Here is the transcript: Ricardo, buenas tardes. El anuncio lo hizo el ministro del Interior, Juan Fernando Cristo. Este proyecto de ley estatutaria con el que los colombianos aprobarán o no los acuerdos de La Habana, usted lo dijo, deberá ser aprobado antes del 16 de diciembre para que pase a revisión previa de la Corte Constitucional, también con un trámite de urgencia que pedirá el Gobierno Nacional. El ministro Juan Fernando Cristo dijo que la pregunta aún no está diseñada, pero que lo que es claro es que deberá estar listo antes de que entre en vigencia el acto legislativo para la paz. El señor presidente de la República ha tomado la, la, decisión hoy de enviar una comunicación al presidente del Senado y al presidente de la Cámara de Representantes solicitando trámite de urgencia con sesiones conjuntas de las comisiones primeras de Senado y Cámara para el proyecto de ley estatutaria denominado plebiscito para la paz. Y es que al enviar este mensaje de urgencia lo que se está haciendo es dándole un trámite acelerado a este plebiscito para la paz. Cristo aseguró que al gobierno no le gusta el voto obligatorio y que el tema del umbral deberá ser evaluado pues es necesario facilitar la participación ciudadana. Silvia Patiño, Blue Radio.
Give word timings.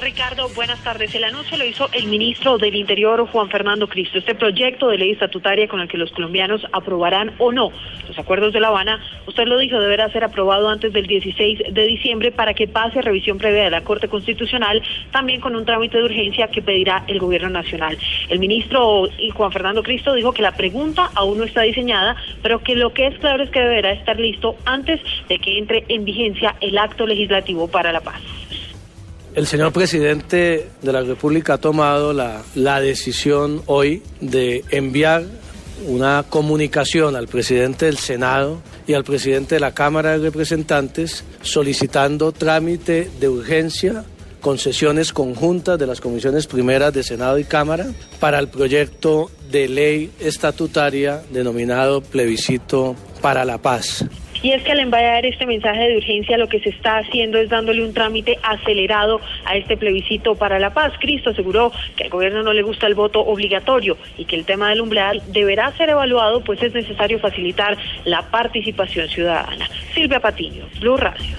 Ricardo, 0.00 0.48
buenas 0.54 0.82
tardes. 0.84 1.12
El 1.14 1.24
anuncio 1.24 1.56
lo 1.56 1.64
hizo 1.64 1.88
el 1.92 2.06
ministro 2.06 2.56
del 2.56 2.76
Interior, 2.76 3.26
Juan 3.26 3.50
Fernando 3.50 3.88
Cristo. 3.88 4.18
Este 4.18 4.34
proyecto 4.34 4.88
de 4.88 4.98
ley 4.98 5.10
estatutaria 5.10 5.66
con 5.66 5.80
el 5.80 5.88
que 5.88 5.98
los 5.98 6.12
colombianos 6.12 6.64
aprobarán 6.72 7.34
o 7.38 7.50
no 7.50 7.72
los 8.08 8.18
acuerdos 8.18 8.52
de 8.52 8.60
La 8.60 8.68
Habana, 8.68 9.00
usted 9.26 9.44
lo 9.46 9.58
dijo, 9.58 9.78
deberá 9.78 10.10
ser 10.10 10.24
aprobado 10.24 10.68
antes 10.68 10.92
del 10.92 11.06
16 11.06 11.74
de 11.74 11.86
diciembre 11.86 12.32
para 12.32 12.54
que 12.54 12.66
pase 12.66 13.00
a 13.00 13.02
revisión 13.02 13.38
previa 13.38 13.64
de 13.64 13.70
la 13.70 13.82
Corte 13.82 14.08
Constitucional, 14.08 14.82
también 15.10 15.40
con 15.40 15.54
un 15.54 15.64
trámite 15.64 15.98
de 15.98 16.04
urgencia 16.04 16.48
que 16.48 16.62
pedirá 16.62 17.04
el 17.06 17.18
Gobierno 17.18 17.50
Nacional. 17.50 17.98
El 18.28 18.38
ministro 18.38 19.08
Juan 19.34 19.52
Fernando 19.52 19.82
Cristo 19.82 20.14
dijo 20.14 20.32
que 20.32 20.42
la 20.42 20.52
pregunta 20.52 21.10
aún 21.14 21.38
no 21.38 21.44
está 21.44 21.62
diseñada, 21.62 22.16
pero 22.42 22.62
que 22.62 22.76
lo 22.76 22.92
que 22.94 23.08
es 23.08 23.18
claro 23.18 23.42
es 23.42 23.50
que 23.50 23.60
deberá 23.60 23.92
estar 23.92 24.18
listo 24.18 24.56
antes 24.64 25.00
de 25.28 25.38
que 25.38 25.58
entre 25.58 25.84
en 25.88 26.04
vigencia 26.04 26.54
el 26.60 26.78
acto 26.78 27.06
legislativo 27.06 27.68
para 27.68 27.92
la 27.92 28.00
paz. 28.00 28.22
El 29.38 29.46
señor 29.46 29.72
presidente 29.72 30.68
de 30.82 30.92
la 30.92 31.00
República 31.02 31.54
ha 31.54 31.58
tomado 31.58 32.12
la, 32.12 32.42
la, 32.56 32.80
decisión 32.80 33.62
hoy 33.66 34.02
de 34.20 34.64
enviar 34.72 35.22
una 35.86 36.24
comunicación 36.28 37.14
al 37.14 37.28
presidente 37.28 37.86
del 37.86 37.98
Senado 37.98 38.60
y 38.88 38.94
al 38.94 39.04
presidente 39.04 39.54
de 39.54 39.60
la 39.60 39.74
Cámara 39.74 40.18
de 40.18 40.24
Representantes 40.24 41.22
solicitando 41.40 42.32
trámite 42.32 43.12
de 43.20 43.28
urgencia 43.28 44.04
con 44.40 44.58
sesiones 44.58 45.12
conjuntas 45.12 45.78
de 45.78 45.86
las 45.86 46.00
comisiones 46.00 46.48
primeras 46.48 46.92
de 46.92 47.04
Senado 47.04 47.38
y 47.38 47.44
Cámara 47.44 47.86
para 48.18 48.40
el 48.40 48.48
proyecto 48.48 49.30
de 49.52 49.68
ley 49.68 50.10
estatutaria 50.18 51.22
denominado 51.30 52.00
plebiscito 52.00 52.96
para 53.22 53.44
la 53.44 53.58
paz. 53.58 54.04
Y 54.42 54.52
es 54.52 54.62
que 54.62 54.72
al 54.72 54.80
enviar 54.80 55.26
este 55.26 55.46
mensaje 55.46 55.88
de 55.88 55.96
urgencia 55.96 56.38
lo 56.38 56.48
que 56.48 56.60
se 56.60 56.70
está 56.70 56.98
haciendo 56.98 57.38
es 57.38 57.48
dándole 57.48 57.84
un 57.84 57.92
trámite 57.92 58.38
acelerado 58.42 59.20
a 59.44 59.56
este 59.56 59.76
plebiscito 59.76 60.34
para 60.36 60.58
la 60.58 60.72
paz. 60.72 60.92
Cristo 61.00 61.30
aseguró 61.30 61.72
que 61.96 62.04
al 62.04 62.10
gobierno 62.10 62.42
no 62.42 62.52
le 62.52 62.62
gusta 62.62 62.86
el 62.86 62.94
voto 62.94 63.20
obligatorio 63.20 63.96
y 64.16 64.24
que 64.24 64.36
el 64.36 64.44
tema 64.44 64.70
del 64.70 64.80
umbral 64.80 65.22
deberá 65.28 65.72
ser 65.72 65.90
evaluado 65.90 66.42
pues 66.42 66.62
es 66.62 66.74
necesario 66.74 67.18
facilitar 67.18 67.76
la 68.04 68.22
participación 68.30 69.08
ciudadana. 69.08 69.68
Silvia 69.94 70.20
Patiño, 70.20 70.66
Blue 70.80 70.96
Radio. 70.96 71.38